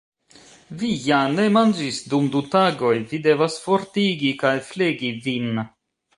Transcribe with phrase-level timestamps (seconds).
[0.83, 5.63] Vi ja ne manĝis dum du tagoj; vi devas fortigi kaj flegi vin